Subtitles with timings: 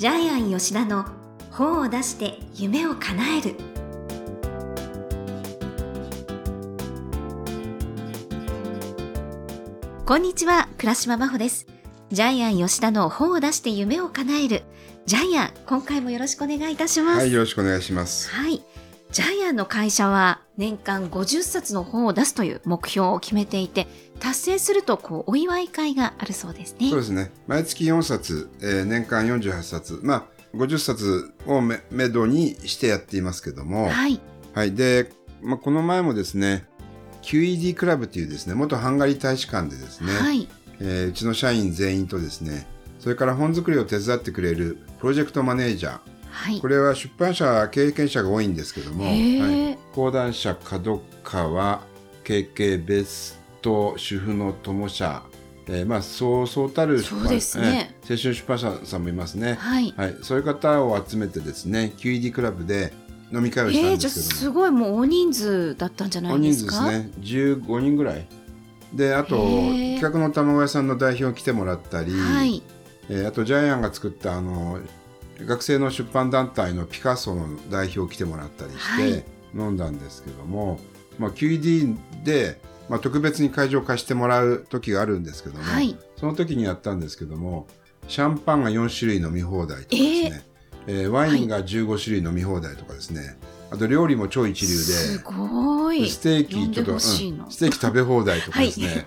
[0.00, 1.04] ジャイアン吉田の
[1.50, 3.54] 本を出して夢を叶える
[10.06, 11.66] こんにちは倉島真帆です
[12.12, 14.62] ジャイアン吉田の本を出して夢を叶える
[15.04, 18.30] ジャイアン今回もよろしくお願いいたしますはい、よろしくお願いします。
[18.30, 18.64] はい。
[19.12, 23.86] ジャイアンの会社は年間50冊の本を出すという目標を決めていて、
[24.20, 26.90] 達成するとこうお祝い会があるそうですね。
[26.90, 27.32] そうですね。
[27.46, 34.20] 毎月4冊、えー年間48冊、まあ、50冊をめめどにしてやっていますけども、はい。
[34.52, 34.74] はい。
[34.74, 35.10] で、
[35.40, 36.66] まあ、この前もですね、
[37.22, 40.46] QED クラブというですね、元ハンガリー大使館でですね、はい。
[40.78, 42.66] えーうちの社員全員とですね、
[42.98, 46.60] それから本作りを手伝ってくれるプロジェクトマネージャー、はい。
[46.60, 46.68] こ。
[46.68, 51.82] れは出版社経験者が多いんですけども、はい、講談社角川
[52.24, 55.22] KK ベスト主婦の友社、
[55.66, 57.94] えーまあそうそうたる出版そうですね。
[58.02, 59.94] えー青春出版社さんもいますね、はい。
[59.96, 62.92] はい、そういう方を集めてですね QED クラブで
[63.32, 66.74] 飲み会をしたんですけども、すごいもう大人数だったんじゃな大いですか？
[66.76, 67.10] 人数ですね。
[67.60, 68.26] 15人ぐらい。
[68.92, 72.62] であと企画の卵屋さんの代表来てもらったり、はい。
[73.08, 74.80] えーあとジャイアンが作ったあの
[75.46, 79.24] 学生の出版団体のピカソの代表来てもらったりして、はい。
[79.54, 80.78] 飲んだんですけども、
[81.18, 85.96] まあ、QED で、まあ、特別に会場を貸してもらう時があるんですけども、はい。
[86.16, 87.66] その時にやったんですけども
[88.08, 90.44] シャンパンが4種類飲み放題とかですね、
[90.86, 91.08] えー。
[91.08, 93.38] ワインが15種類飲み放題とかですね、
[93.70, 96.08] あと料理も超一流すでごい。
[96.08, 99.04] ステーキちょっと、うんステーキ食べ放題とかですね、はい。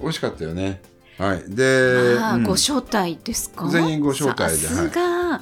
[0.00, 0.82] 美味しかったよね。
[1.16, 2.42] はい、で、まあ、うん。
[2.44, 3.68] ご招待ですか？
[3.68, 5.02] 全員ご招待でさすが。
[5.02, 5.40] はい。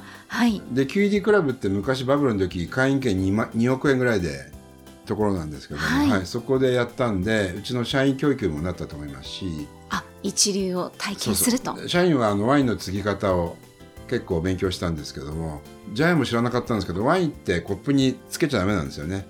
[0.71, 4.51] で QED クラブって昔バブルの時会員権 2, ま2億円ぐらいで
[5.05, 6.09] ところなんですけども、はい。
[6.09, 6.25] はい。
[6.25, 9.67] そこでやったんでうちの社員教育にもなったと思いますし。
[9.89, 11.87] あ、一流を体験すると。
[11.87, 13.57] 社員はあのワインの継ぎ方を
[14.07, 15.61] 結構勉強したんですけども
[15.93, 19.27] ジャイアンも知らなかったんですけどワインってコップにつけちゃダメなんですよね。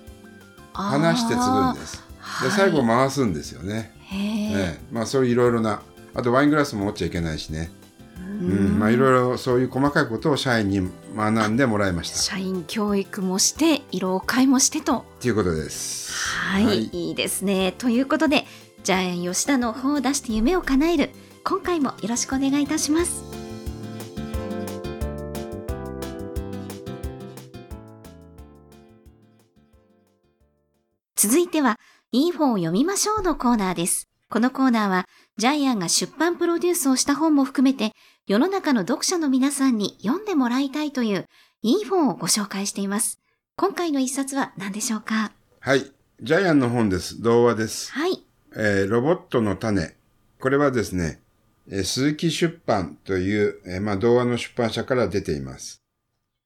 [0.72, 2.02] 離して継ぐんです。
[2.18, 2.48] はい。
[2.48, 4.20] で最後回すんですよね、へえ。
[4.20, 4.80] ええ。
[4.92, 5.82] まあそういういろいろな
[6.14, 7.70] あとワイングラスも持っちゃいけないしね、
[8.40, 8.78] ううん。
[8.78, 12.18] まあいろいろそういう細かいことを社員に学んでもらいました。
[12.18, 15.04] 社員教育もして色会もしてと。
[15.20, 16.12] ということです。
[16.38, 16.84] はい、はい。
[16.84, 17.74] い、いですね。
[17.78, 18.44] ということで
[18.82, 21.10] ジャイアン吉田の本を出して夢を叶える。
[21.44, 23.22] 今回もよろしくお願いいたします。
[31.16, 31.78] 続いては
[32.12, 34.08] いい本を読みましょうのコーナーです。
[34.28, 35.06] このコーナーは
[35.36, 37.92] ジャイアンが出版プロデュースをした本も含めて
[38.26, 41.26] 世の中の読者の皆さんに読んでもらいたいという
[41.60, 43.20] いい本をご紹介しています
[43.58, 45.32] 今回の一冊は何でしょうか？
[45.60, 45.92] はい。
[46.22, 47.20] ジャイアンの本です。
[47.22, 47.92] 童話です。
[47.92, 48.24] はい
[48.56, 49.94] えーロボットの種。
[50.40, 51.20] これはですね、
[51.68, 55.82] えー鈴木出版という、えーまあ、童話の出版社から出ています。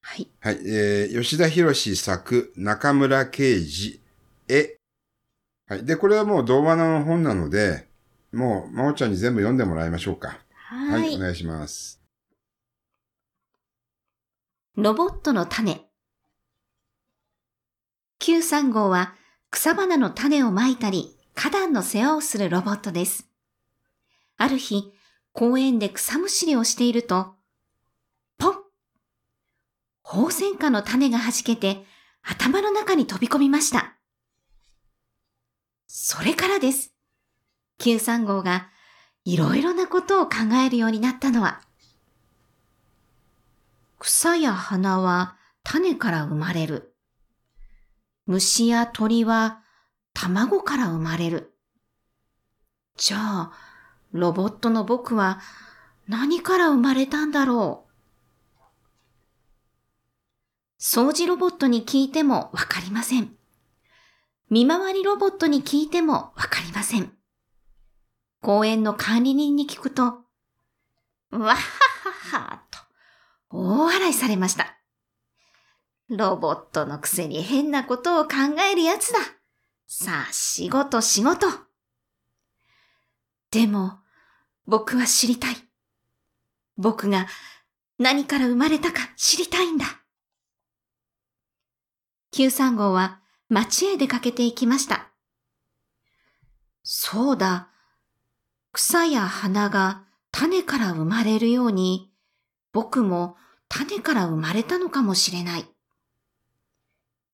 [0.01, 0.59] はいはい。
[0.67, 4.01] えー吉田博作、中村啓治、
[4.49, 4.75] 絵。
[5.67, 5.85] はい。
[5.85, 7.87] で、これはもう童話の本なので、
[8.33, 10.39] もう、まおちゃんに全部読んでもらいましょうか。
[10.69, 11.15] は、はいい。
[11.15, 11.99] お願いします。
[14.75, 15.81] ロボットの種。
[18.21, 19.15] Q3 号は
[19.49, 23.27] 草花の種をまいたり、花壇の世話をするロボットです。
[24.37, 24.93] ある日、
[25.33, 27.33] 公園で草むしりをしていると、
[28.37, 28.55] ポン
[30.03, 31.83] ホウセンカの種が弾けて
[32.21, 33.97] 頭の中に飛び込みました。
[35.87, 36.93] それからです。
[37.79, 38.69] Q3 号が
[39.29, 41.61] いろいろなことを考えるようになったのは、
[43.99, 46.95] 草や花は種から生まれる。
[48.25, 49.61] 虫や鳥は
[50.15, 51.53] 卵から生まれる。
[52.97, 53.51] じゃあ、
[54.13, 55.39] ロボットの僕は
[56.07, 58.63] 何から生まれたんだろう
[60.81, 63.29] 掃除ロボットに聞いてもわかりません。
[64.49, 67.18] 見回りロボットに聞いてもわかりません。
[68.41, 70.19] 公園の管理人に聞くと、わっ
[71.31, 72.79] はっはっはと
[73.49, 74.77] 大笑いされました。
[76.09, 78.35] ロボットのくせに変なことを考
[78.71, 79.19] えるやつだ。
[79.87, 81.47] さあ、仕事仕事。
[83.51, 83.99] でも、
[84.65, 85.55] 僕は知りたい。
[86.77, 87.27] 僕が
[87.97, 89.85] 何から生まれたか知りたいんだ。
[92.33, 93.19] 935は
[93.49, 95.09] 町へ出かけていきました。
[96.83, 97.69] そうだ。
[98.71, 102.11] 草や花が種から生まれるように、
[102.71, 103.35] 僕も
[103.67, 105.65] 種から生まれたのかもしれない。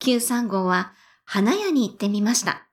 [0.00, 0.92] 935は
[1.24, 2.68] 花屋に行ってみました。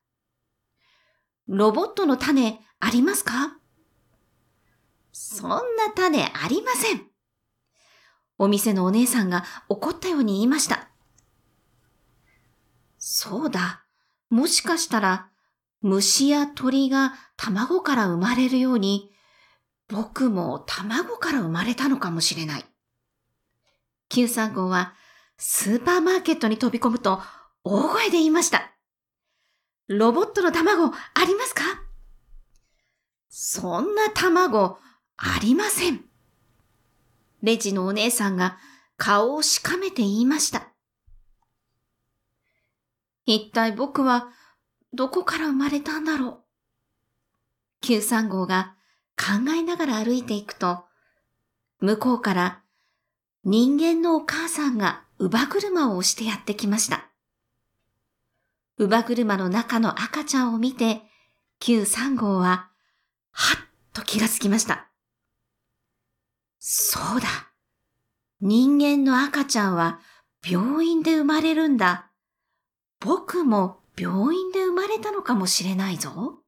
[1.47, 3.57] ロボットの種ありますか？
[5.11, 5.59] そんな
[5.95, 7.01] 種ありません。
[8.37, 10.89] お店のお姉さんが怒ったように言いました。
[12.97, 13.85] そうだ。
[14.29, 15.29] もしかしたら、
[15.83, 19.11] 虫や鳥が卵から生まれるように、
[19.89, 22.65] 僕も卵から生まれたのかもしれない。
[24.09, 24.93] 935は
[25.37, 27.21] スーパーマーケットに飛び込むと
[27.63, 28.71] 大声で言いました。
[29.87, 30.91] ロボットの卵あ
[31.27, 31.63] りますか？
[33.29, 34.79] そんな卵
[35.17, 36.05] ありません。
[37.41, 38.57] レジのお姉さんが
[38.95, 40.69] 顔をしかめて言いました。
[43.25, 44.29] 一体僕は
[44.93, 46.43] どこから生まれたんだろ
[47.81, 48.75] う？935が
[49.17, 50.85] 考えながら歩いていくと、
[51.79, 52.61] 向こうから
[53.43, 57.09] 人間のお母さんが乳母車を押してやってきました。
[58.79, 61.01] 乳母車の中の赤ちゃんを見て、
[61.59, 62.69] 935は、
[63.31, 64.87] はっと気がつきました。
[66.59, 67.27] そうだ。
[68.39, 69.99] 人間の赤ちゃんは
[70.45, 72.09] 病院で生まれるんだ。
[72.99, 76.39] 僕も病院で生まれたのかもしれないぞ。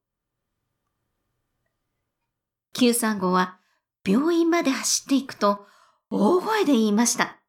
[2.75, 3.59] 935は
[4.05, 5.65] 病院まで走っていくと
[6.09, 7.39] 大声で言いました。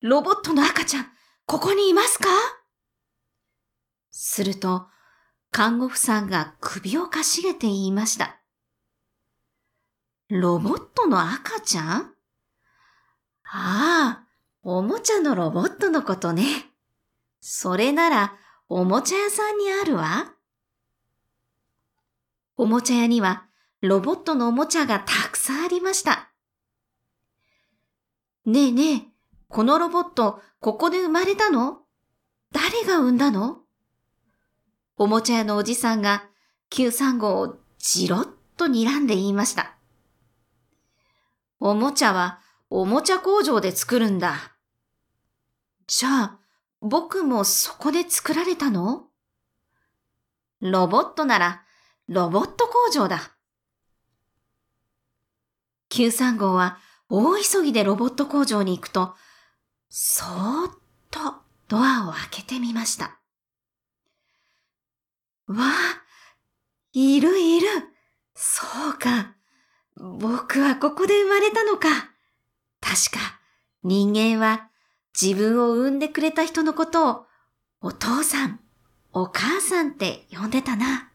[0.00, 1.06] ロボットの赤ちゃん、
[1.46, 2.28] ここにいますか？
[4.10, 4.86] すると、
[5.50, 8.40] 看護婦さんが首をかしげて言いました。
[10.28, 12.14] ロボットの赤ちゃん？
[13.44, 14.24] ああ、
[14.62, 16.44] おもちゃのロボットのことね。
[17.40, 18.36] それなら、
[18.68, 20.34] おもちゃ屋さんにあるわ。
[22.56, 23.46] おもちゃ屋には、
[23.80, 26.30] ロボットのおもちゃがたくさんありました。
[28.44, 29.02] ねえねえ、
[29.48, 31.82] このロボット、ここで生まれたの？
[32.50, 33.58] 誰が産んだの？
[34.96, 36.24] おもちゃ屋のおじさんが
[36.70, 38.26] 935をじろっ
[38.56, 39.76] と睨んで言いました。
[41.60, 42.40] おもちゃは
[42.70, 44.56] おもちゃ工場で作るんだ。
[45.86, 46.38] じゃあ、
[46.80, 49.06] 僕もそこで作られたの？
[50.60, 51.62] ロボットなら
[52.08, 53.32] ロボット工場だ。
[55.90, 56.78] 935は
[57.08, 59.14] 大急ぎでロボット工場に行くと、
[59.88, 60.72] そーっ
[61.10, 61.20] と
[61.68, 63.18] ドアを開けてみました。
[65.46, 66.02] わあ、
[66.92, 67.66] いるいる。
[68.34, 69.34] そうか。
[69.96, 71.88] 僕はここで生まれたのか。
[72.80, 73.40] 確か、
[73.82, 74.67] 人間は
[75.20, 77.26] 自分を産んでくれた人のことを、
[77.80, 78.60] お父さん、
[79.12, 81.12] お母さんって呼んでたな。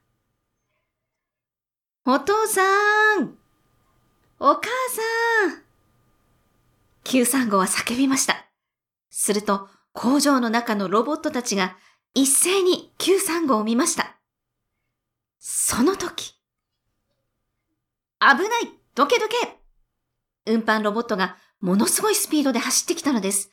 [2.06, 2.62] お父さ
[3.20, 3.38] ん
[4.40, 5.64] お母さん
[7.06, 8.46] !935 は叫びました。
[9.10, 11.78] すると、工場の中のロボットたちが
[12.14, 14.18] 一斉に935を見ました。
[15.40, 16.34] その時。
[18.20, 19.36] 危ないどけどけ
[20.46, 23.50] 運搬ロボットがものすごいスピードで走ってきたのです。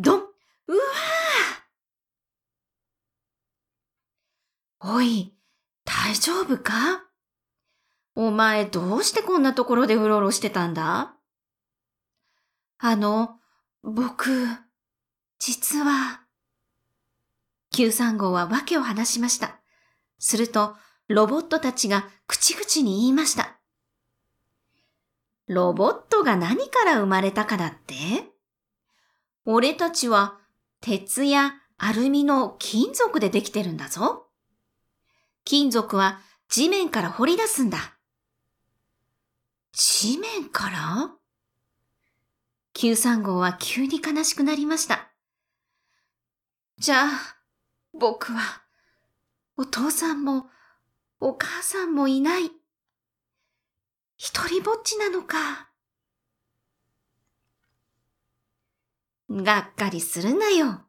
[0.00, 0.20] ドン。
[0.20, 4.94] うわー。
[4.94, 5.34] おい、
[5.84, 7.04] 大丈夫か？
[8.14, 11.14] お前どうしてこんなところでうろうろしてたんだ？
[12.78, 13.38] あの、
[13.82, 14.46] 僕、
[15.38, 16.20] 実は、
[17.74, 19.58] 935は訳を話しました。
[20.18, 20.76] すると、
[21.08, 23.58] ロボットたちが口々に言いました。
[25.46, 27.94] ロボットが何から生まれたかだって？
[29.50, 30.36] 俺たちは
[30.82, 34.26] 鉄やアルミの金属でできてるんだぞ。
[35.42, 37.78] 金属は地面から掘り出すんだ。
[39.72, 41.10] 地面から
[42.74, 45.08] ?935 は急に悲しくなりました。
[46.76, 47.08] じゃあ、
[47.94, 48.64] 僕は、
[49.56, 50.50] お父さんも、
[51.20, 52.50] お母さんもいない。
[54.18, 55.67] 一人ぼっちなのか。
[59.30, 60.82] がっかりするなよ。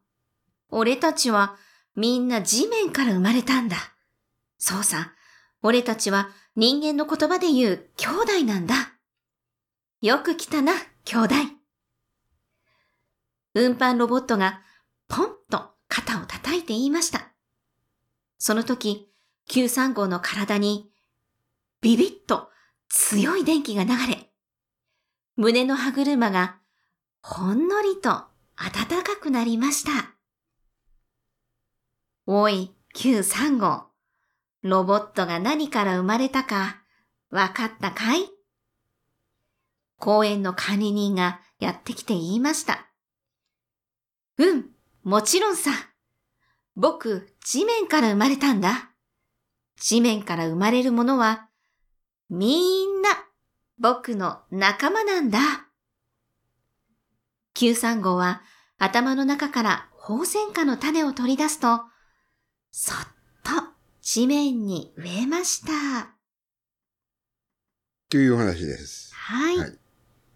[0.70, 1.56] 俺たちは
[1.96, 3.76] みんな地面から生まれたんだ。
[4.58, 5.12] そうさ、
[5.62, 8.94] 俺たちは人間の言葉で言う兄弟なんだ。
[10.00, 10.72] よく来たな、
[11.04, 11.34] 兄弟。
[13.54, 14.62] 運搬ロボットが
[15.08, 17.32] ポンと肩を叩いて言いました。
[18.38, 19.12] その時、
[19.50, 20.90] 935の体に
[21.80, 22.50] ビビッと
[22.88, 24.30] 強い電気が流れ、
[25.36, 26.58] 胸の歯車が
[27.22, 28.29] ほんのりと
[28.60, 30.14] 暖かくなりました。
[32.26, 33.84] おい、935。
[34.62, 36.82] ロボットが何から生まれたか
[37.30, 38.28] わかったかい？
[39.96, 42.90] 公園の管理人がやってきて言いました。
[44.36, 44.66] うん、
[45.04, 45.70] もちろんさ。
[46.76, 48.90] 僕、地面から生まれたんだ。
[49.76, 51.48] 地面から生まれるものは、
[52.28, 53.08] みんな、
[53.78, 55.69] 僕の仲間なんだ。
[57.56, 58.42] 935は
[58.78, 61.82] 頭の中からホウセンカの種を取り出すと、
[62.70, 62.96] そっ
[63.42, 63.50] と
[64.00, 66.16] 地面に植えました。
[68.08, 69.14] というお話です。
[69.14, 69.58] はい。
[69.58, 69.80] はい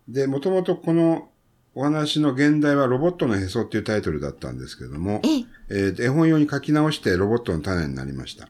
[0.08, 1.30] で、もともとこの
[1.74, 5.44] お話の現代はロボットのへそっていうタイトルだったんですけども、ええ。
[5.70, 8.48] えー絵本用に書き直してロボットの種になりました。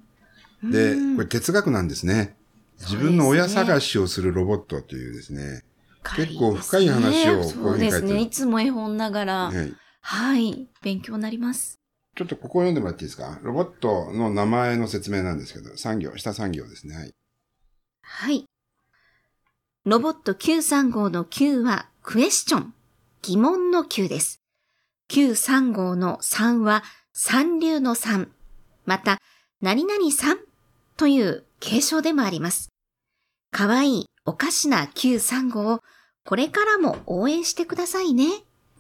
[0.63, 2.37] でうん、これ哲学なんですね。
[2.81, 5.63] 自分の親探しをするロボットというですね。
[6.17, 8.21] 結構深い話をそうですね。
[8.21, 9.35] いつも絵本ながら。
[9.47, 9.75] はい
[10.07, 10.69] はい。
[10.83, 11.81] 勉強になります。
[12.15, 13.39] ちょっとここを読んでもらっていいですか？
[13.43, 16.95] ロボットの名前の説明なんですけど、産業、下産業ですね。
[16.95, 17.15] はい。
[18.03, 18.45] はい。
[19.87, 22.75] ロボット935の9はクエスチョン、
[23.23, 24.41] 疑問の9です。
[25.11, 26.85] 935の3は
[27.15, 28.29] 三流の3、
[28.85, 29.19] また、
[29.63, 30.39] 何々さん
[30.99, 32.69] という継承でもあります。
[33.51, 35.81] かわいいおかしな935を
[36.25, 38.27] これからも応援してくださいね。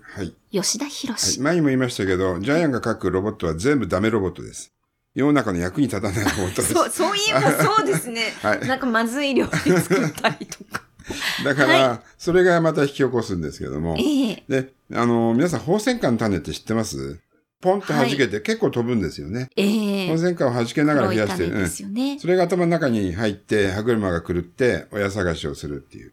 [0.00, 0.32] はい。
[0.50, 1.40] 吉田博はい、士。
[1.40, 4.72] 前にも言いましたけど、ジャイアンが書くロボットは全部ダメロボットです。
[5.14, 6.72] 世の中の役に立たないロボットです。
[6.74, 8.32] そう、そういえばそうですね。
[8.42, 10.82] はいなんかまずい料理作ったりとか。
[11.44, 13.96] だから、はそれがまた引き起こすんですけども。
[13.98, 17.20] ええで、あの、皆さん、ホウセンカの種って知ってます？
[17.64, 19.48] ポンと弾けて、結構飛ぶんですよね。
[19.56, 22.18] ええホウセンカを弾けながら冷やして、種ですよねうん。。
[22.18, 26.12] それが頭の中に入って、歯車が狂って、親探しをするっていう。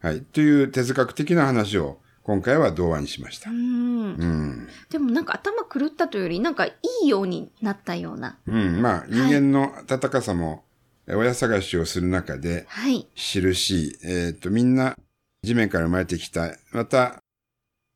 [0.00, 0.22] はい。
[0.22, 3.52] という哲学的な話を、今回は童話にしましたう。
[3.52, 4.68] んうん。
[4.88, 6.74] でもなんか頭狂ったというより、なんかい
[7.04, 8.38] いようになったような。
[8.46, 8.80] うん。
[8.80, 10.64] まあ、人間の温かさも、
[11.06, 13.06] え親探しをする中で、はい。
[13.14, 14.96] 印、えっ、と、みんな
[15.42, 16.56] 地面から生まれてきた。
[16.72, 17.22] また、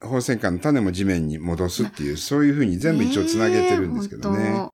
[0.03, 4.69] ホウセンカの種も地面に戻すっていう、そういうふうに全部一応つなげてるんですけどね。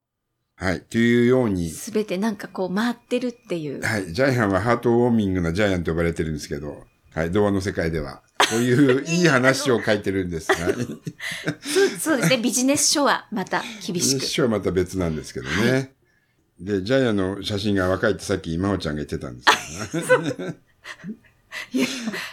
[0.59, 0.80] はい。
[0.80, 3.83] というように、すべてなんかこう回ってるっていう。
[3.83, 4.12] はい。
[4.12, 7.30] ジャイアンはハートウォーミングなジャイアンと呼ばれてるんですけど、はい。
[7.30, 10.52] 童話の世界では、こういういい話を書いてるんです。
[10.52, 10.73] はい。
[10.73, 12.38] そうそうですね。
[12.38, 14.25] ビジネス書はまた厳しく。
[14.25, 15.92] 一はまた別なんですけどね。
[16.61, 20.56] で、ジャイアンの写真が若いってさっき真央ちゃんが言ってたんですけどね。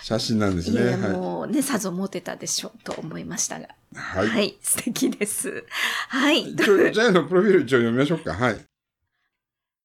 [0.01, 0.81] 写真なんですね。
[0.81, 3.67] いや、はもうね、さぞモテたでしょうと思いましたが。
[3.67, 3.75] い。
[3.95, 4.27] はい。
[4.27, 5.65] はい、素敵です。
[6.09, 6.51] はい。
[6.51, 8.33] 一応ジャイアンのプロフィール一応読みましょうか。
[8.33, 8.57] はい。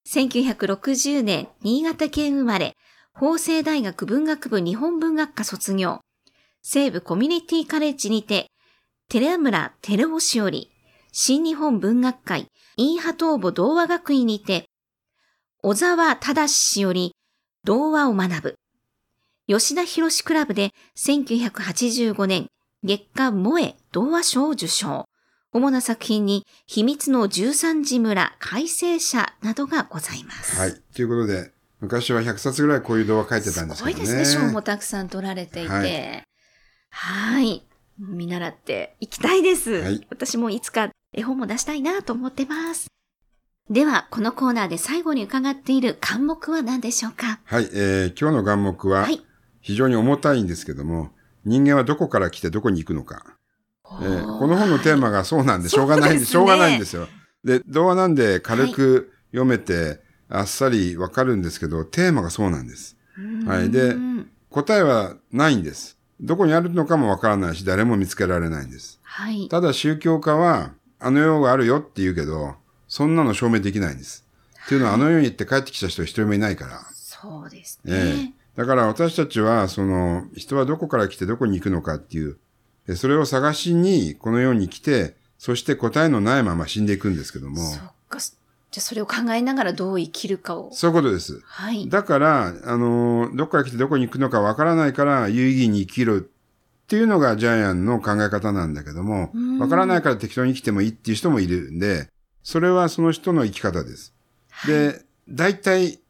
[0.06, 2.76] 1960年、新潟県生まれ、
[3.12, 6.00] 法政大学文学部日本文学科卒業、
[6.62, 8.50] 西部コミュニティカレッジにて、
[9.08, 10.70] 寺村照夫氏より、
[11.12, 14.66] 新日本文学会、イーハトーボ童話学院にて、
[15.62, 17.14] 小沢忠氏より、
[17.64, 18.54] 童話を学ぶ。
[19.48, 22.48] 吉田博士クラブで1985年、
[22.84, 25.06] 月刊萌え童話賞を受賞。
[25.54, 30.60] 主な作品に、秘密の十三寺村改正者などがございます。
[30.60, 30.74] はい。
[30.94, 31.50] ということで、
[31.80, 34.04] 昔は100冊ぐらいこういう童話書いてたんですけどね。
[34.04, 34.46] すごいですね。
[34.48, 35.68] 賞もたくさん取られていて。
[35.70, 35.78] は
[36.90, 37.62] はいい。
[37.98, 39.70] 見習っていきたいです。
[39.80, 42.88] はい私もいつか絵本も出したいなと思ってます。
[43.70, 47.40] では、このコーナーで最後に伺っている漢目は何でしょうか？
[47.44, 47.68] はい。
[47.72, 49.22] えー今日の眼目ははい、
[49.60, 51.10] 非常に重たいんですけども、
[51.44, 53.24] 人間はどこから来てどこに行くのか。
[54.02, 57.08] えーこの本のテーマがそうなんで、しょうがないんで、 しょうがないんですよ。
[57.44, 62.96] で、童話なんで軽く読めて、あっさりわかるんですけど、テーマがそうなんです。
[63.46, 65.98] はいでうん答えはないんです。
[66.20, 68.98] どこにあるのかもわからないし、誰も見つけられないんです。
[69.02, 69.48] はい。
[69.48, 72.56] ただ宗教家は、あの世があるよって言うけど、
[72.88, 74.24] そんなの証明できないんです。
[74.64, 76.82] っていうのは、あの世に行って帰ってきた人一人もいないから。
[76.94, 78.34] そうですええね。
[78.58, 82.38] だから私たちは、その、人はどこから来てどこに行くのかっていう、
[82.88, 88.18] えそれを探しにこの世に来て、そして答えのないまま死んでいくんですけども、そっか。
[88.18, 90.72] じゃあそれを考えながらどう生きるかを。
[90.72, 91.40] そういうことです。
[91.44, 91.88] はい。
[91.88, 102.08] だから、あの、どこから来てどこに行くのかわからないから、有意義に生きるっていうのがジャイアンの考え方なんだけどもうん、わからないから適当に生きてもいいっていう人もいるんで、
[102.42, 104.14] それはその人の生き方です。
[104.66, 106.00] で、大体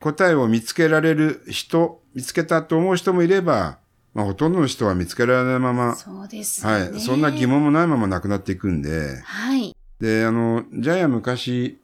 [0.00, 3.78] 答えを見つけられる人、見つけたと思う人もいれば、
[4.14, 6.90] まあ、ほとんどの人は見つけられないまま、そうですよね。
[6.90, 7.46] はい、そんな疑。
[7.46, 9.76] 問もないまま亡くなっていくんで、はい。
[10.00, 11.78] で、あの、ジャイアン昔、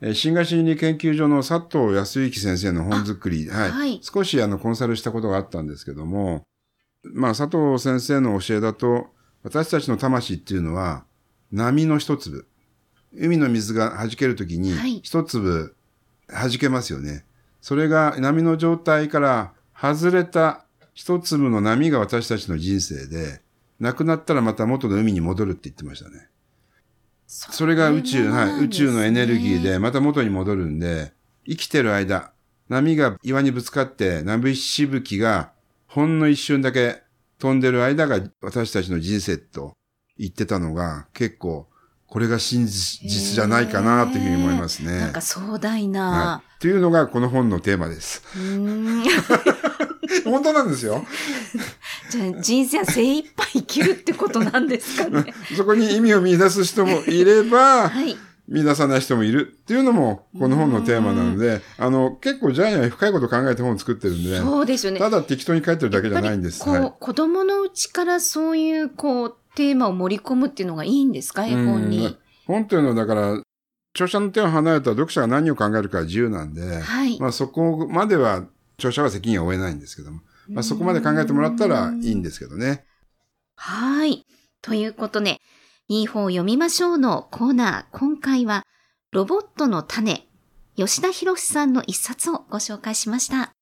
[0.00, 6.44] えー新河心理研究所の佐藤康之先生の本作り、はい、はい少しあの、コンサルしたことがあったんですけども、
[7.02, 9.08] まあ、佐藤先生の教えだと、
[9.42, 11.04] 私たちの魂っていうのは、
[11.50, 12.46] 波の一粒。
[13.14, 15.74] 海の水が弾けるときにはい、一粒
[16.28, 17.24] 弾けますよね。
[17.66, 23.40] それが波の状態から外れた一粒の波が私たちの人生で、
[23.80, 26.28] なくなったらまた元の海に戻るって言ってましたね。
[27.26, 31.12] それが宇宙、はい、宇宙のエネルギーで、また元に戻るんで、
[31.44, 32.30] 生きてる間、
[32.68, 35.50] 波が岩にぶつかって、波しぶきが
[35.88, 37.02] ほんの一瞬だけ
[37.40, 39.74] 飛んでる間が私たちの人生と
[40.16, 41.66] 言ってたのが結構
[42.08, 44.98] これが真実じゃないかなというふうに思いますね。
[45.00, 46.10] なんか壮大な。
[46.10, 46.60] はい。
[46.60, 48.22] というのがこの本のテーマです。
[50.24, 51.04] 本当なんですよ。
[52.10, 55.34] じゃあ人生は精一杯生きるってことなんですかね。
[55.56, 58.16] そこに意味を見出す人もいれば、はい、
[58.48, 64.98] 見出さない人もいるっていうのもこの本のテーマなので、あの、結構ジャイアンは深いこと考えて本を作ってるんで、そうですよね。
[64.98, 66.60] ただ適当に書いてるだけじゃないんです。
[66.64, 71.44] こう、はい、子供のうちからそういう、こう、テーマを盛り込むっていうのがいいんですか？
[71.44, 72.16] 絵本に。
[72.46, 73.42] 本というのはだから、
[73.94, 78.44] 著者の手を離れた読者が何を考えるかは自由なんで、はい、まあそこまでは
[78.78, 82.84] 著者は責任を負えないんですけども、まあそこまで考えてもらったらいいんですけどね。
[83.56, 84.26] はい。
[84.60, 85.40] ということで、
[85.88, 88.64] いい本を読みましょうのコーナー、今回は、
[89.12, 90.28] ロボットの種、
[90.76, 93.55] 吉田博さんの一冊をご紹介しました。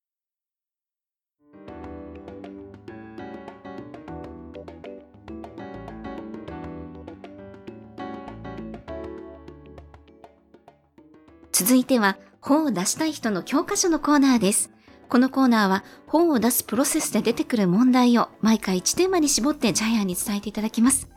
[11.54, 14.72] 続いては、本を出したい人の教科書のコーナーです。
[15.08, 21.08] このコーナーは、本を出すプロセスで出てくる問題を毎回1テーマに絞ってジャイアンに伝えていただきます。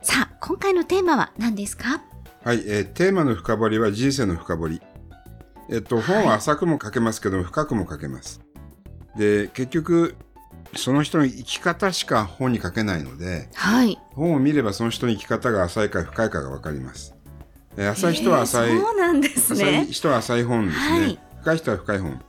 [0.00, 2.02] さあ、今回のテーマは何ですか？
[2.42, 4.82] はい、えー、テーマの深掘りは人生の深掘り。
[5.68, 8.40] えっと、本は浅くも書けますけど、深くも書けます。
[9.18, 10.16] で、結局、
[10.74, 17.14] その人の生き方しか本に書けないので、はい、本を見ればその人の生き方が浅いか深いかがわかります。
[17.76, 19.64] えー、浅い人は浅い、えー、そうなんですね。
[19.64, 21.00] 浅い人は浅い本ですね。
[21.00, 22.22] はい、深い人は深い本。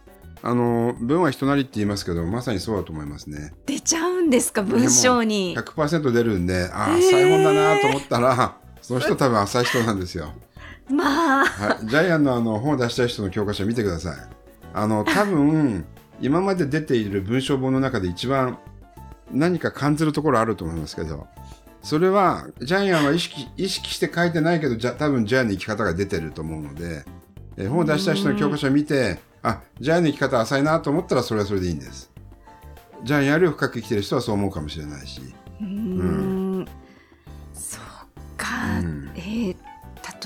[0.45, 3.53] あの文は人なりって言いますけどまさにそうだと思いますね。
[3.65, 5.55] 出ちゃうんですか文章に。
[5.57, 10.33] 100%出るんでああ浅い本だなと思ったらその人多分浅い人なんですよ。
[10.91, 14.17] まあ、はい、ジャイアンのあの本を出したい人の教科書見てください。
[14.73, 15.85] あの 多分
[16.19, 18.57] 今まで出ている文章本の中で一番
[19.31, 21.27] 何か感じるところあると思いますけど
[21.83, 27.03] それはジャイアンは意識意識して書いてないけどじゃ多分ジャイアンの生き方が出てると思うので
[27.57, 32.09] え本を出した人の教科書を見てあジャイアンの生き方浅いなと思ったらそれはそれでいいんです。
[33.03, 35.21] ジャイアンより深く生きてる人はそう思うかもしれないし。
[35.61, 36.65] うん、
[37.53, 37.81] そっ
[38.37, 39.55] か、うん、えー、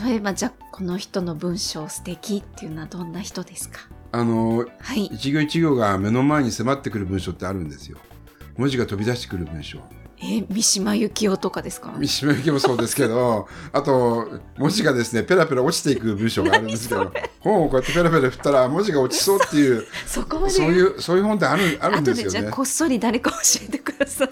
[0.08, 3.80] 例えばじゃあこの人の文章素敵っていうのはどんな人ですか？
[4.12, 7.98] あの、はい、一行一行が目の前に迫ってくる文章ってあるんですよ。
[8.58, 9.80] 文字が飛び出してくる文章
[10.30, 11.94] え三島由紀夫とかですか？
[11.98, 22.30] 三島由紀夫もそうですけどあと文字がですねペラペラ落ちていく文章があるんですけど 本をこうやってペラペラ振ったら文字が落ちそうっていうそこまでそういうそういう本ってあるあるんですよね。
[22.32, 24.30] じゃこっそり誰か教えてください。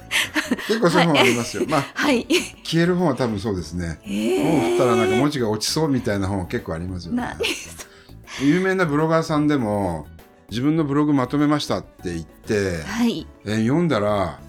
[0.67, 1.63] 結構そういう本ありますよ。
[1.63, 2.27] はい、まあ、はい、
[2.63, 3.99] 消える本は多分そうですね。
[4.05, 7.23] 本を振ったらなんか文字が落ちそうみたいな本結構ありますよね。
[8.41, 10.07] 有名なブロガーさんでも
[10.49, 14.39] 自分のブログまとめましたって言って、はい、え読んだら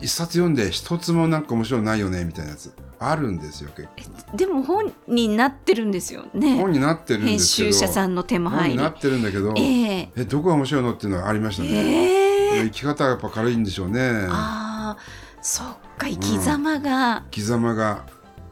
[0.00, 2.72] 一冊読んで一つもなんか面白いないよねみたいなやつ。
[2.98, 3.88] あるんですよ結
[4.30, 4.36] 構。
[4.36, 6.56] でも本になってるんですよね。
[6.56, 7.66] 本になってるんですけど。
[7.66, 14.00] 編集者さんの手も入り本になってるんだけど、えー、えどこが面白いのっていうのがありましたね、えー、生き方がやっぱ軽いんでしょうね。
[14.30, 14.98] ああ
[15.42, 15.66] そっ
[15.98, 18.06] か生き様が、うん、生き様が。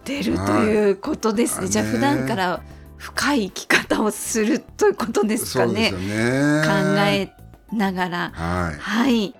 [0.04, 2.60] 出るということですね、じゃあ普段から
[2.96, 6.72] 深い生き方をするということですかね、ね、考
[7.06, 7.32] え
[7.72, 8.32] ながら。
[8.34, 9.34] はい、はい、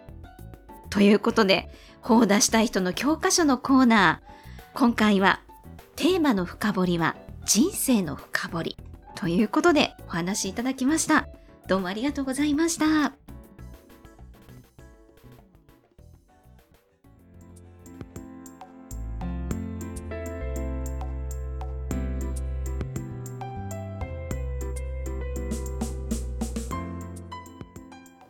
[0.89, 1.69] ということで
[2.03, 4.79] 本を出したい人の教科書のコーナー。
[4.79, 5.41] 今回は
[5.95, 8.77] テーマの深掘りは人生の深掘り
[9.15, 11.29] ということでお話いただきました。
[11.69, 13.13] どうもありがとうございました。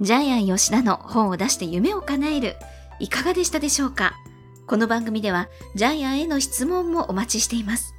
[0.02, 2.56] ジャイアン吉田の本を出して夢を叶える
[3.02, 4.14] いかがでしたでしょうか？
[4.64, 7.96] この番組ではジャイアンへの質問もお待ちしています。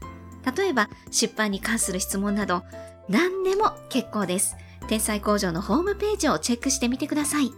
[0.56, 2.63] 例えば出版に関する質問など
[3.10, 4.56] 何でも結構です。
[4.88, 7.52] 天才工場のホームページをチェックしてみてください。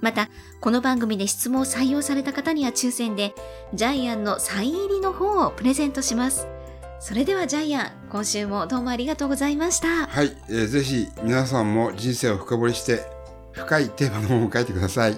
[0.00, 0.28] また、
[0.60, 3.32] この番組で質問を採用された方には抽選で、
[3.74, 6.48] ジャイアンのサイン入りの本をプレゼントします。
[6.98, 10.08] それではジャイアン、今週もどうもありがとうございました。
[10.08, 13.06] はい、えー、ぜひ皆さんも人生を深掘りして、
[13.52, 15.14] 深いテーマの本を書いてください。